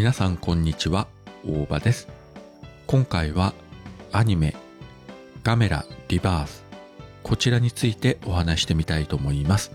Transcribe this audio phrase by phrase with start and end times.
[0.00, 1.08] 皆さんこんにちは
[1.46, 2.08] 大場です。
[2.86, 3.52] 今回は
[4.12, 4.56] アニメ
[5.42, 6.64] ガメラリバース
[7.22, 9.72] こちらについてお話してみたいと思います。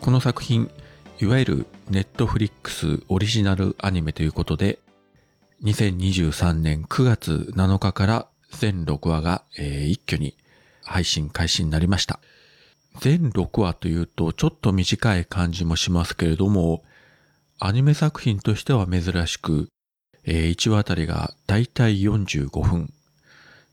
[0.00, 0.70] この作品
[1.20, 4.78] いわゆるネットフリックスオリジナルアニメということで
[5.64, 10.34] 2023年9月7日から全6話が、えー、一挙に
[10.82, 12.20] 配信開始になりました。
[13.00, 16.82] 全6話というとちょっと短い感じもしますけれども
[17.60, 19.68] アニメ作品としては珍しく、
[20.24, 22.92] えー、1話あたりがだいたい45分。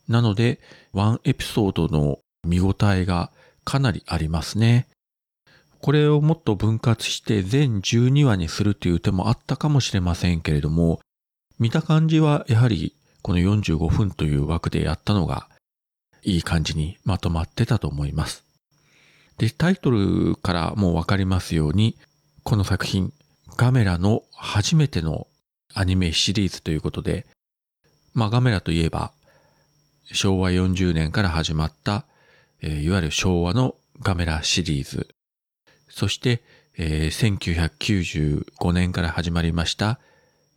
[0.07, 0.59] なので、
[0.93, 3.31] ワンエピソードの見応えが
[3.63, 4.87] かなりありますね。
[5.81, 10.99] これをもっと分割して全12話にするという手もあったかもしれませんけれども、
[11.59, 15.47] 見た感じはやはりこの45分という枠でやったのが
[16.23, 18.43] いい感じにまとまってたと思います。
[19.37, 21.97] で、タイトルからもうわかりますように、
[22.43, 23.13] この作品、
[23.57, 25.27] ガメラの初めての
[25.73, 27.25] アニメシリーズということで、
[28.13, 29.13] まあガメラといえば、
[30.11, 32.05] 昭和40年から始まった、
[32.61, 35.07] えー、いわゆる昭和のガメラシリーズ。
[35.89, 36.43] そして、
[36.77, 39.99] えー、1995年から始まりました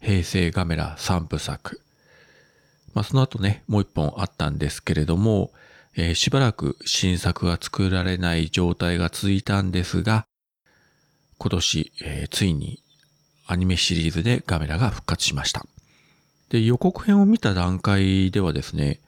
[0.00, 1.80] 平成ガメラ3部作。
[2.94, 5.52] まあその後ね、もう一本あったんですけれども、
[5.96, 10.26] えー、しばらく新作が作られない状態が続いたんですが、
[11.38, 12.82] 今年、えー、ついに
[13.48, 15.66] アニメシリーズでガメラが復活しました。
[16.50, 19.00] で、予告編を見た段階ではですね、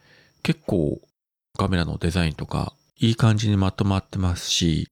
[0.43, 0.99] 結構
[1.59, 4.89] ガメラのデザインとかいい感じにまとまってますし、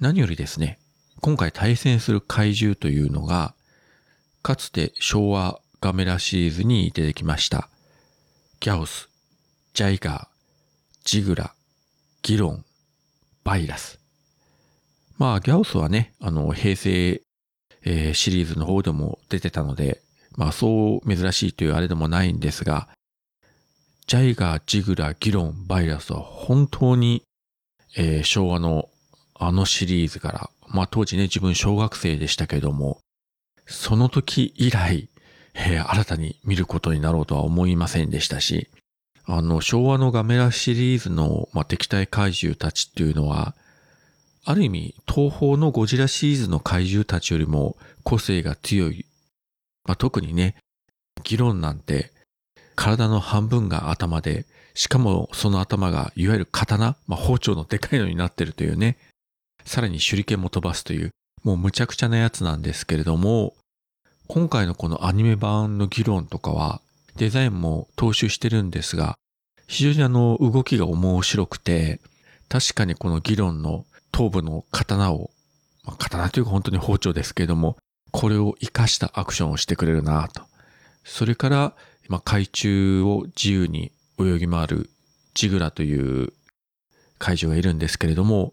[0.00, 0.78] 何よりですね、
[1.20, 3.54] 今回対戦する怪獣というのが、
[4.42, 7.68] かつて昭和ガメラシリーズに出てきました。
[8.60, 9.10] ギャオス、
[9.74, 10.26] ジャイガー、
[11.04, 11.54] ジグラ、
[12.22, 12.64] ギロン、
[13.44, 14.00] バイラス。
[15.18, 17.20] まあ、ギャオスはね、あの、平成、
[17.84, 20.00] えー、シリーズの方でも出てたので、
[20.36, 22.88] まあ、そう珍しいというあれでもないんですが、
[24.06, 27.22] ジャイガー、ジグラ、ギロン、バイラスは本当に、
[27.96, 28.88] えー、昭和の
[29.36, 33.00] あのシリーズから、まあ当時ね、自分小学生でしたけども、
[33.66, 35.08] その時以来、
[35.54, 38.68] えー、新たに見ることになろうとは思いませんでしたし、
[39.26, 43.54] あの、昭和のガメラシリーズの、まあ、敵対怪獣たちっていうのは、
[44.46, 49.06] ある意味、東方のゴジラシリーズの怪獣たちよりも個性が強い。
[49.86, 50.56] まあ、特にね、
[51.22, 52.12] 議論なんて、
[52.74, 54.44] 体の半分が頭で、
[54.74, 58.98] しかもその頭がいわゆる刀、まあ、包丁のでかいのになってるというね、
[59.64, 61.10] さらに手裏剣も飛ばすという、
[61.42, 63.54] もうむちゃくちゃなやつなんですけれども、
[64.26, 66.82] 今回のこのアニメ版の議論とかは、
[67.16, 69.16] デザインも踏襲してるんですが、
[69.66, 72.00] 非常にあの動きが面白くて、
[72.50, 75.32] 確かにこの議論の頭部の刀を、
[75.82, 77.76] まあ、刀というか本当に包丁ですけれども、
[78.12, 80.42] これを活かしたアクションをしてくれるなと。
[81.02, 81.74] それから、
[82.08, 84.90] まあ、海中を自由に泳ぎ回る
[85.34, 86.32] ジグラという
[87.18, 88.52] 怪獣がいるんですけれども、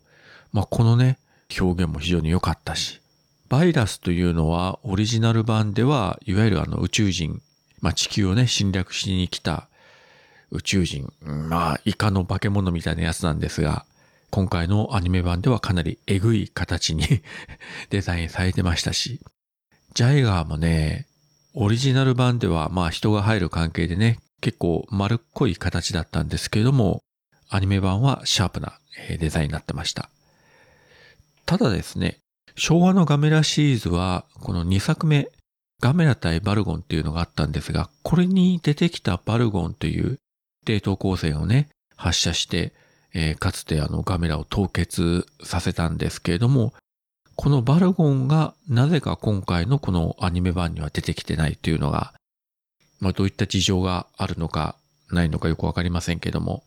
[0.52, 1.20] まあ、このね、
[1.60, 3.00] 表現も非常に良かったし、
[3.48, 7.40] バイラスというのはオリジナル版では、いわゆるあの宇宙人、
[7.82, 9.68] まあ、地球をね、侵略しに来た
[10.50, 13.86] 宇宙人、まあ、イカの化け物みたいなやつなんですが、
[14.32, 17.06] 今回のアニメ版ではかなりエグい形に
[17.92, 19.20] デザインされてましたし、
[19.94, 21.06] ジャイガーもね、
[21.54, 27.04] オリジナル版ではまあ人が入る関係でね、結構丸っこい形だったんですけれども、
[27.50, 28.80] アニメ版はシャープな
[29.20, 30.10] デザインになってました。
[31.46, 32.20] ただですね、
[32.56, 35.30] 昭和のガメラシリーズは、この2作目、
[35.82, 40.20] ガメラ対バルゴンっていうのがあったんですが、これに出てきたバルゴンという
[40.66, 41.68] 冷凍光線をね、
[41.98, 42.74] 発射して、
[43.14, 46.74] えー、かつてあのガメラを凍結させたんですけれども、
[47.36, 52.14] このバルゴンがなぜか今回のこのアニメ版には出てきてないというのが、
[53.00, 54.76] まあどういった事情があるのか
[55.10, 56.64] ないのかよくわかりませんけども、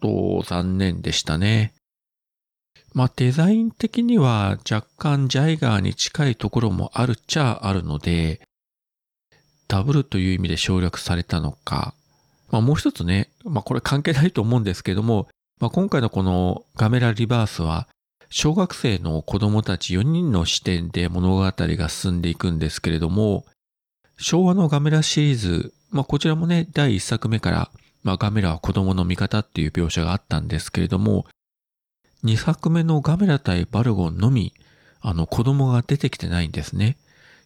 [0.00, 1.72] と残念でしたね。
[2.94, 8.40] まあデザイン的には若干ジャイガーに近いところもあるっちゃあるので、
[9.66, 11.94] ダブルという意味で省略されたのか、
[12.50, 15.28] まあもう一つね、まあこれ関係ないと思うんですけども、
[15.60, 17.88] まあ、今回のこのガメラリバースは、
[18.30, 23.44] 小学生の子供たち4人の視点で物語が進んでいくんですけれども、
[24.18, 27.70] 昭和のガメラシリーズ、まあ、こちらもね、第1作目から、
[28.02, 31.26] まあ、ガメラは子供の味方っていう描写があったんですけれども、
[32.24, 34.52] 2作目のガメラ対バルゴンのみ、
[35.00, 36.96] あの子供が出てきてないんですね。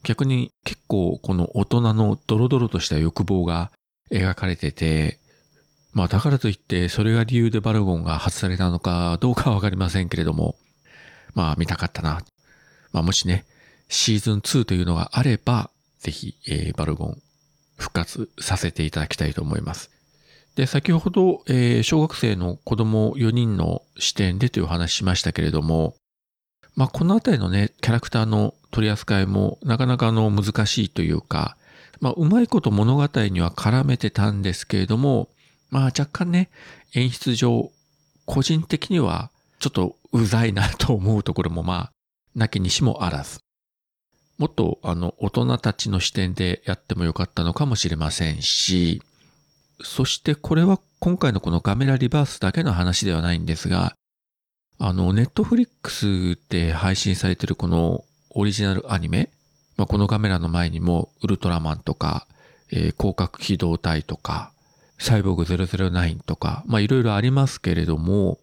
[0.02, 3.70] 逆に結構この大人のドロドロとした欲望が
[4.10, 5.18] 描かれてて、
[5.92, 10.56] まあだからといってそれが理由でバルゴンが外されたのかどうかはわかりませんけれども、
[11.34, 12.22] まあ見たかったな。
[12.92, 13.44] まあもしね、
[13.88, 17.22] シーズン2というのがあれば、ぜひ、えー、バルゴン
[17.76, 19.90] 復活させていただきたいと思います。
[20.56, 25.94] で、先ほど、えー、小学生の子供4人の視点でというお話しましたけれども、
[26.74, 31.56] まあ、このあたりのね、キャラクターの取り扱いもなかなかの難しいというか、
[32.00, 35.28] まあ、うまいこと物語には絡めてたんですけれども、
[35.72, 36.50] まあ、若干ね、
[36.94, 37.72] 演出上、
[38.26, 41.92] 個人的にはちょっとうざいなと思うところもまあ、
[42.34, 43.40] なきにしもあらず。
[44.36, 49.00] もっとあの大人たちの視点でやってもよかったのかもしれませんし、
[49.82, 53.94] そしてこれは今回のこのカメラリバースだけの話ではないんですが、
[54.78, 59.30] あの、ネットフリックスで配信されてるこのオリジナルアニメ、
[59.78, 62.26] まあ、このカメラの前にもウルトラマンとか、
[62.70, 64.51] えー、広角機動隊とか、
[65.02, 68.38] サイボーグ009とか、まあいろいろありますけれども、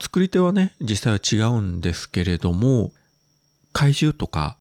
[0.00, 2.92] 作り手はね、実際は違うんですけれども、
[3.72, 4.56] 怪獣とか、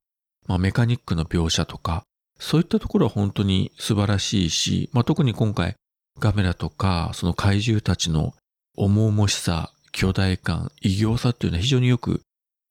[0.47, 2.03] まあ、メカニックの描写とか、
[2.39, 5.75] そういったところは本当に素晴らしいし、まあ、特に今回
[6.19, 8.33] ガメラとか、その怪獣たちの
[8.75, 12.21] 重々しさ、巨大感、異形さっていうのは非常によく、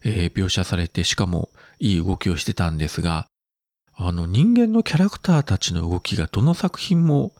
[0.05, 1.49] えー、描写されて、しかも
[1.81, 3.27] いい動きをしてたんですが、
[3.97, 7.33] あの人間のキャラクターたちの動きがどの作品も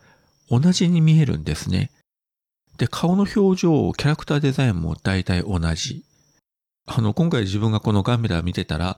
[0.51, 1.91] 同じに見えるんですね。
[2.79, 6.05] で、顔の表情、キャラクターデザインも大体同じ。
[6.87, 8.97] あの、今回自分がこのガメラ見てたら、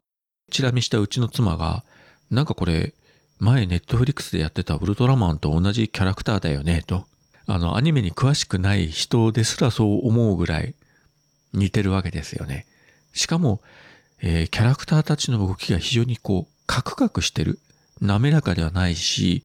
[0.50, 1.84] チラ見したうちの妻が、
[2.30, 2.94] なんかこれ、
[3.38, 7.06] 前ネットフリックスでやってたウルトラマンと同じキャラクターだよね、と。
[7.46, 10.74] あの、アニメに詳しくない人ですらそう思うぐらい
[11.54, 12.66] 似てるわけですよね。
[13.12, 13.60] しかも、
[14.20, 17.58] えー、キャラクターたちの動きが非常にこう、カクカクしてる。
[18.00, 19.42] 滑らかではないし、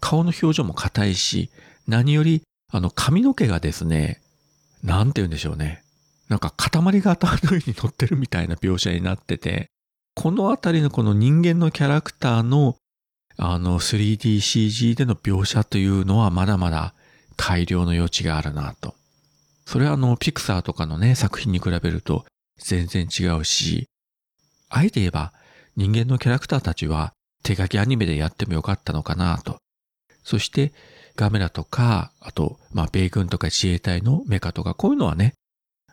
[0.00, 1.50] 顔の表情も硬いし、
[1.86, 2.42] 何より、
[2.72, 4.20] あの、髪の毛がですね、
[4.82, 5.82] なんて言うんでしょうね。
[6.28, 9.70] なんか塊が頭の上に乗ってるみたいな描写になってて、
[10.14, 12.76] このあたりのこの人間のキャラクターの
[13.40, 16.92] あの 3DCG での描写というのはまだまだ
[17.36, 18.94] 改良の余地があるなと。
[19.64, 22.24] それはあのピクサーとかのね作品に比べると
[22.58, 23.86] 全然違うし、
[24.68, 25.32] あえて言えば
[25.76, 27.12] 人間のキャラクターたちは
[27.44, 29.58] 手書きアニメでやってもよかったのかなと。
[30.28, 30.74] そして
[31.16, 35.32] ガメラとか、あと、まあ、米軍とか自衛隊のメカとか、こういうのはね、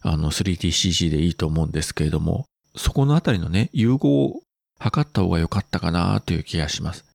[0.01, 2.43] あの 3DCG でいいと思うんですけれども、
[2.75, 4.41] そこのあたりのね、融合を
[4.81, 7.05] 図った方が良かったかなという気がします。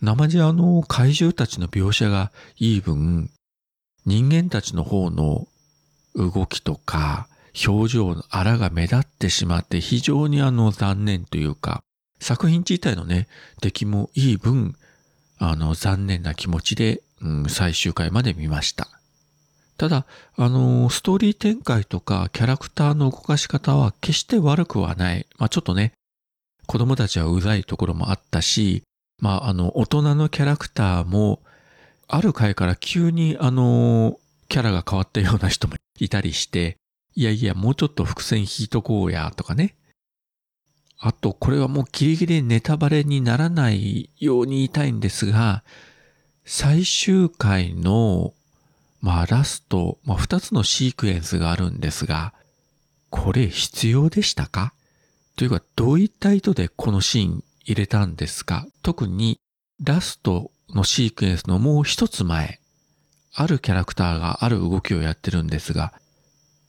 [0.00, 3.28] 生地あの怪獣たちの描写がいい分、
[4.06, 5.46] 人間たちの方の
[6.14, 7.28] 動きとか
[7.66, 11.82] 表情の荒が目立ってしまって非常にあの残念というか、
[12.20, 13.28] 作品自体のね、
[13.60, 14.76] 出来もいい分、
[15.38, 18.88] あの残念な気持ちで、うん、最終回まで見ました。
[19.76, 20.06] ただ、
[20.36, 25.26] あの、ストーリー展開とかキャラクターの動かし方は決して悪くはない。
[25.38, 25.92] まあちょっとね、
[26.66, 28.82] 子供たちはうざいところもあったし、
[29.20, 31.40] まああの、大人のキャラクターも、
[32.08, 34.18] ある回から急にあの、
[34.48, 36.76] キャラが変わったような人もいたりして、
[37.14, 39.76] いやいや、もうちょっと伏線引いとこうや、とかね。
[41.00, 45.62] あと、これはもうギリギリネタバレにならないように言いたいんですが、
[46.44, 48.34] 最終回の
[49.00, 52.34] まあラスト、まあ二つのシークエンスがあるんですが、
[53.10, 54.72] これ必要でしたか？
[55.36, 58.66] というか、どういった意図でこのシーン入れたんですか？
[58.82, 59.38] 特に
[59.82, 62.58] ラストのシークエンスのもう一つ前、
[63.34, 65.92] あるキャラクターがある動きをやってるんですが、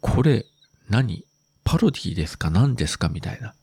[0.01, 0.45] これ
[0.87, 1.25] 何？
[1.63, 2.51] パロディですか？
[2.51, 3.09] 何ですか？
[3.09, 3.55] みたいな。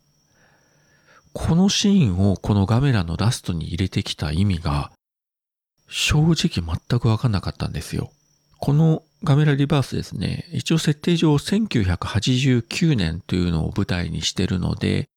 [1.38, 4.90] このシーンをこのガメラのラストに入れてきた意味が、
[5.87, 8.11] 正直全くわかんなかったんですよ。
[8.59, 15.11] このガメラリバースですね、一応設定上1989年というのを舞台にしてるので、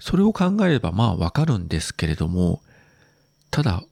[0.00, 2.62] それを考えればまあわかるんですけれども、
[3.50, 3.84] ただ、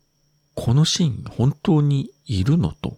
[0.55, 2.97] このシーン本当にいるのと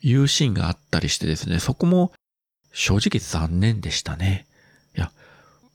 [0.00, 2.12] いうシーンがあったりしてですね、そこも
[2.72, 4.46] 正直残念でしたね。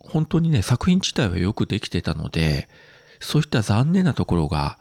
[0.04, 2.70] 本当にね、作品自体はよくできてたので、
[3.20, 4.78] そういった残念なところが、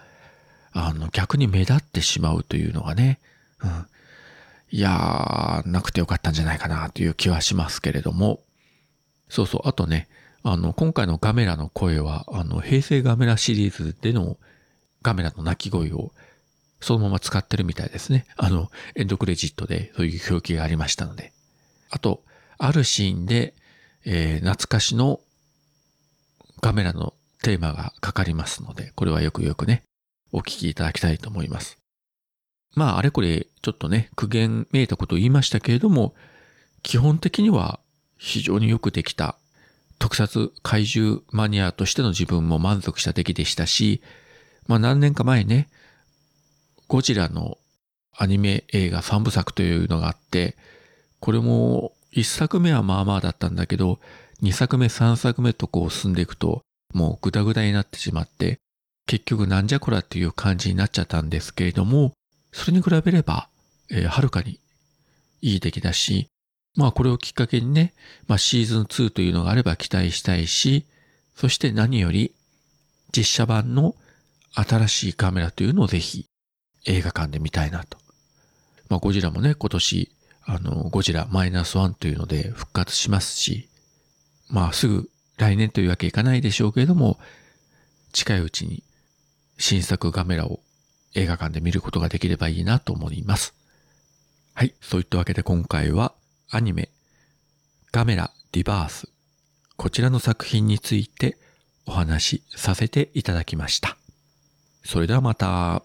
[0.72, 3.20] あの、逆に目立ってしまうというのがね、
[3.62, 3.86] うん、
[4.70, 8.40] いやー、なくてよかったんじゃないかなという気はしますけれども。
[9.28, 10.08] そうそう、あとね、
[10.42, 14.38] あの、今回のガメラの声は、あの、平成ガメラシリーズでの
[15.02, 16.12] ガメラの鳴き声を
[16.82, 18.26] そのまま使ってるみたいですね。
[18.36, 21.32] あの、エンドクレジットでそういう表記がありましたので。
[21.90, 22.22] あと、
[22.58, 23.54] あるシーンで、
[24.04, 25.20] えー、懐かしの
[26.60, 29.82] ガメラのテーマがかかりますので、これはよくよくね、
[30.32, 31.78] お聞きいただきたいと思います。
[32.74, 36.14] まあ、あれこれ、ちょっとね、苦言めいたことを言いましたけれども、
[36.82, 37.80] 基本的には
[38.16, 39.36] 非常によくできた
[39.98, 44.02] 特撮怪獣マニアとしての自分も満足した出来でしたし、
[44.66, 45.68] まあ何年か前ね、
[46.88, 47.58] ゴジラの
[48.16, 50.56] アニメ映画3部作というのがあって、
[51.20, 53.98] これも1作目はまあまあだったんだけど、
[54.42, 58.58] 2作目3作目とこう進んでいくと、もうグダグダになってしまって、
[59.06, 62.12] 結局なんじゃこらっていう感じになっちゃったんですけれども、
[62.52, 63.48] それに比べれば、
[63.90, 64.60] えー、はるかに
[65.40, 66.28] いい出来だし、
[66.76, 67.94] まあこれをきっかけにね、
[68.26, 70.86] まあシーズン2というのがあれば期待したいし、
[71.34, 72.34] そして何より
[73.16, 73.94] 実写版の
[74.54, 76.26] 新しいカメラというのをぜひ
[76.86, 77.98] 映画館で見たいなと。
[78.88, 80.10] まあゴジラもね、今年、
[80.44, 83.68] あの、ゴジラマイナスワンというので復活しますし、
[84.48, 87.18] まあすぐ来年というわけいかないでしょうけれども、
[88.12, 88.82] 近いうちに
[89.58, 90.60] 新作カメラを
[91.14, 93.54] 映画館で見ることができればいいなと思います。
[94.54, 94.74] はい。
[94.80, 96.12] そういったわけで今回は
[96.50, 96.90] アニメ
[97.90, 99.08] ガメラリバース
[99.76, 101.38] こちらの作品について
[101.86, 103.96] お話しさせていただきました。
[104.84, 105.82] それではまた。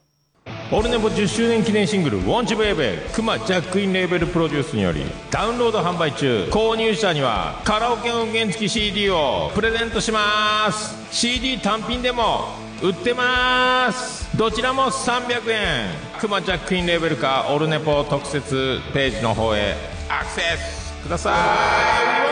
[0.69, 12.49] オルネポ10周年記念シングル「ウォンチブエベクマジャックインレーベルプロデュースによりダウンロード販売中購入者にはカラオケ音源付き CD をプレゼントします CD 単品でも
[12.81, 15.85] 売ってますどちらも300円
[16.19, 19.73] クマジャックインレーベルかオルネポ特設ページの方へ
[20.09, 21.33] アクセスくださ
[22.23, 22.26] い